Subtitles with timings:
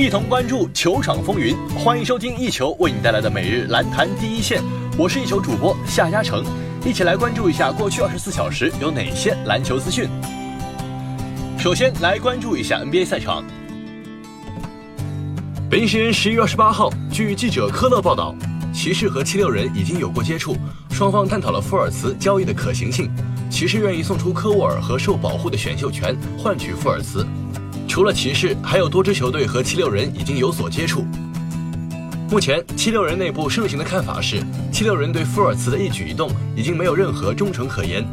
[0.00, 1.54] 一同关注球场风云。
[1.76, 4.62] 欢迎收听一球为你带来的每日篮坛第一线，
[4.96, 6.42] 我是一球主播夏嘉诚，
[6.86, 10.08] 一起来关注一下过去二十四小时有哪些篮球资讯。
[11.58, 13.44] 首先来关注一下 NBA 赛场。
[15.68, 18.34] 北京时间十一月二十八号，据记者科勒报道，
[18.72, 20.56] 骑士和七六人已经有过接触，
[20.88, 23.10] 双方探讨了福尔茨交易的可行性。
[23.50, 27.26] 骑士愿意送出科沃尔和受保护的选秀权，换取福尔茨。
[27.90, 31.04] 除了骑士，还有多支球队和七六人已经有所接触。
[32.30, 34.40] 目前，七六人内部盛行的看法是，
[34.72, 38.06] 七六人对福尔茨的一举一动已经没有任何忠诚可言。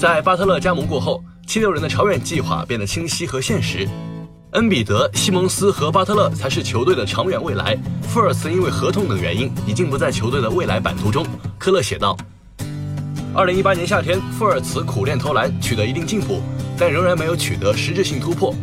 [0.00, 1.22] 在巴特勒加盟过后。
[1.46, 3.88] 七六人的长远计划变得清晰和现实，
[4.50, 7.74] 恩比德、西蒙斯和巴特勒才是球队的长远未来。
[8.02, 11.24] 福尔茨因为合同等原因，已经不在球队的未来版图中。
[11.56, 12.14] 科勒写道
[13.32, 16.42] ：“二零一八年夏天，福尔茨苦练投篮，取得一定进步，
[16.76, 18.54] 但仍然没有取得实质性突破，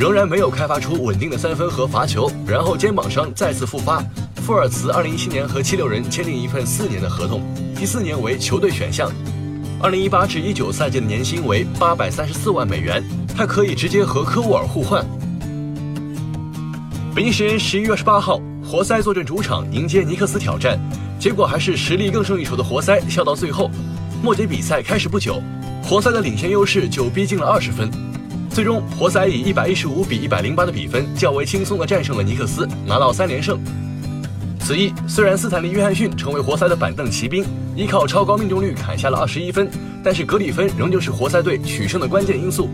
[0.00, 2.32] 仍然没有开发出稳定的三分和罚球。
[2.46, 4.02] 然后肩膀伤再次复发。
[4.36, 7.42] 富尔茨二零一七年和七六人签订一份四年的合同，
[7.76, 9.12] 第四年为球队选项。”
[9.78, 13.04] 二零一八至一九赛季的年薪为八百三十四万美元，
[13.36, 15.04] 他可以直接和科沃尔互换。
[17.14, 20.80] 北京时间十一月二十八号，活塞坐镇主场迎接尼克斯挑战，
[21.18, 23.70] 结果还是实力更胜一筹的活塞笑到最后。
[24.22, 25.42] 末节比赛开始不久，
[25.84, 27.90] 活塞的领先优势就逼近了二十分，
[28.50, 33.58] 最终活塞以一百一十五比一百零八的比分较为轻松地战胜了尼克斯，拿到三连胜。
[34.58, 37.44] 此役虽然斯坦利·约翰逊成为活塞的板凳骑兵，
[37.76, 39.70] 依靠超高命中率砍下了二十一分，
[40.02, 42.68] 但是格里芬仍旧是活塞队取胜的关键因素。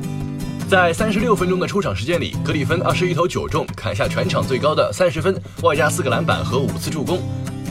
[0.68, 7.20] 在三十六分钟的出场时间里，格里芬二十一投九中，砍下全场最高的三十分，外加四个篮板和五次助攻。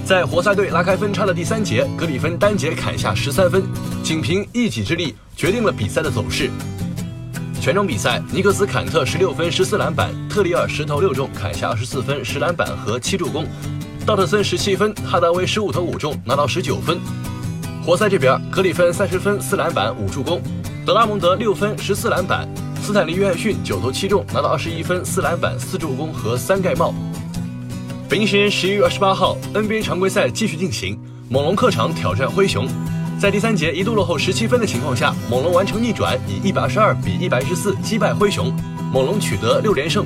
[0.05, 3.63] 在活塞队拉开分差的第三节，格里芬单节砍下十三分，
[4.03, 6.51] 仅凭一己之力决定了比赛的走势。
[7.65, 13.43] 全场比赛，尼克斯坎特十六分十四篮板，特里尔十投六中，砍下二十四分十篮板和七助攻。
[14.05, 16.99] 道特森十七分，哈达威十五投五中，拿到十九分。
[17.83, 20.39] 活塞这边，格里芬三十分四篮板五助攻，
[20.85, 22.47] 德拉蒙德六分十四篮板，
[22.83, 26.93] 斯坦利约翰逊九投七中，拿到二十一分四篮板四助攻和三盖帽。
[28.07, 30.99] 北京时间十一月二十八号，NBA 常规赛继续进行，
[31.29, 32.67] 猛龙客场挑战灰熊，
[33.17, 38.53] 在第三节一度落后十七分的情况下，猛龙完成逆转，以一百二十二比一百十四击败灰熊，
[38.91, 40.05] 猛龙取得六连胜。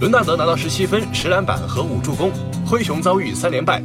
[0.00, 2.32] 伦纳德拿到十七分、十篮板和五助攻，
[2.66, 3.82] 灰熊遭遇三连败。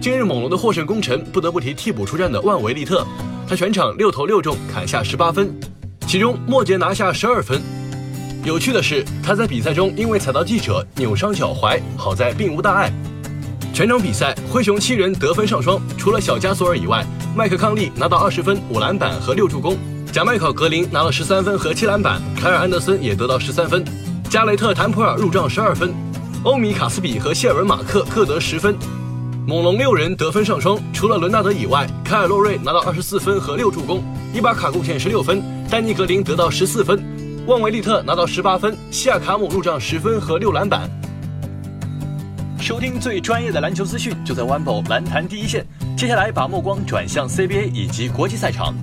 [0.00, 3.04] 今日猛龙的获胜功臣不得不提替补出战的万维利特，
[3.46, 5.52] 他全场六投六中，砍下十八分，
[6.06, 7.60] 其中末节拿下十二分。
[8.44, 12.92] 有趣的是，他在比赛中因为踩到记者扭伤脚踝，好在并无大碍。
[13.76, 17.04] 全场比赛，灰熊七人得分上双，除了小加索尔以外，
[17.36, 19.76] 麦克康利拿到二十分、五篮板和六助攻，
[20.10, 23.84] 贾迈考格林拿了十三分和七篮板，凯尔安德森也得到十三分。
[24.30, 25.94] 加雷特·坦普尔入账十二分，
[26.42, 28.74] 欧米·卡斯比和谢尔文·马克各得十分。
[29.46, 36.98] 猛龙六人得分上双，除了伦纳德以外，凯尔·洛瑞拿到二十四分和六助攻，伊巴卡贡献十六分，丹尼·格林得到十四分，
[37.46, 40.90] 旺维利特拿到十八分，西亚卡姆入账十分和六篮板。
[42.66, 45.64] 收听最专业的篮球资讯，就在 o n e 篮坛第一线。
[45.96, 48.74] 接下来把目光转向 CBA 以及国际赛场。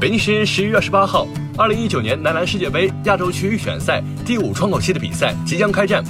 [0.00, 1.26] 北京时间十一月二十八号。
[1.58, 6.04] 二零一九年男篮世界杯亚洲区预选赛第五窗口期的比赛即将开战，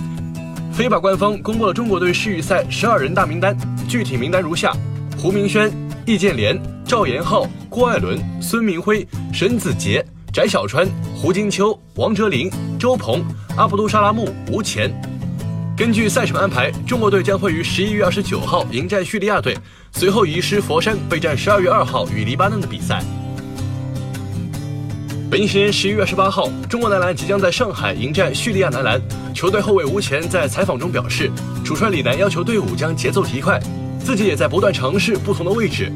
[0.71, 3.57] 飞把官方公布了中国队世预赛十二人大名单，
[3.89, 4.77] 具体名单如下：
[5.17, 5.73] 胡明轩、
[6.05, 10.05] 易建联、赵岩浩、郭艾伦、孙铭徽、沈子杰、
[10.35, 13.25] 翟小川、胡金秋、王哲林、周鹏、
[13.57, 14.93] 阿卜杜沙拉木、吴前。
[15.81, 19.57] 根据赛程安排，中国队将会于十一月二十九号迎战叙利亚队，
[19.93, 23.03] 随后移师佛山备战十二月二号与黎巴嫩的比赛。
[25.31, 29.01] 北京时间十一月二十八号，中国男篮即将在上海迎战叙利亚男篮。
[29.33, 31.31] 球队后卫吴前在采访中表示，
[31.65, 33.59] 主帅李楠要求队伍将节奏提快，
[34.05, 35.91] 自己也在不断尝试不同的位置。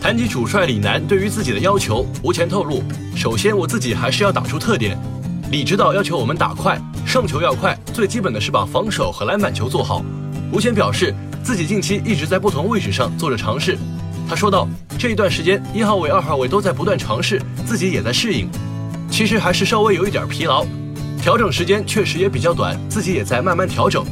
[0.00, 2.82] 谈及主帅李楠对于自己的要求，吴前透露，
[3.14, 4.98] 首先我自己还是要打出特点。
[5.52, 6.76] 李指导要求我们打快，
[7.08, 10.04] 上球要快，最基本的是把防守和篮板球做好。
[10.52, 13.78] 吴前表示，自己近期一直在不同位置上做着尝试。
[14.28, 14.68] 他说道，
[14.98, 18.46] 这一段时间一号位、二号位都在不断尝试，自己也在适应。
[19.10, 20.66] 其实还是稍微有一点疲劳，
[21.18, 24.04] 调整时间确实也比较短，自己也在慢慢调整。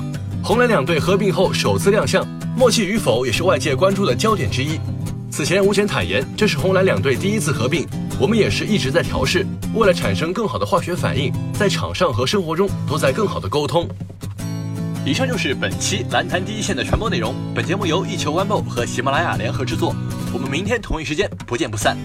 [0.43, 2.27] 红蓝两队合并后首次亮相，
[2.57, 4.81] 默契与否也是外界关注的焦点之一。
[5.37, 7.87] 此前吴前坦言，这是红蓝两队第一次合并，
[8.19, 13.87] 我们也是一直在调试，为了产生更好的化学反应，在场上和生活中都在更好的沟通。
[15.05, 17.35] 以上就是本期篮坛第一线的全部内容。
[17.55, 19.95] 本节目由一球 One 和喜马拉雅联合制作，
[20.33, 21.99] 我们明天同一时间不见不散。